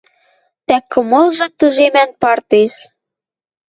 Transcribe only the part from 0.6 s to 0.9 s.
Тӓ